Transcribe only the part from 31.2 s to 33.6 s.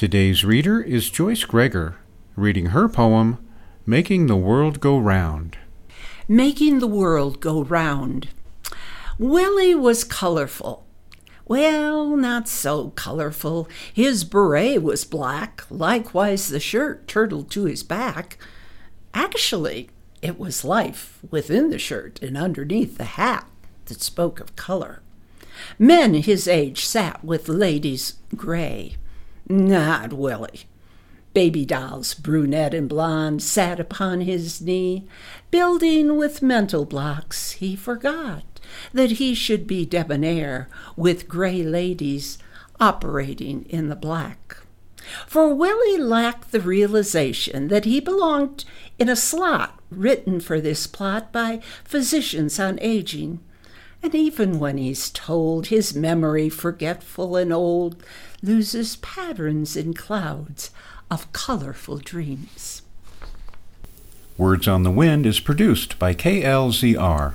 Baby dolls, brunette and blonde,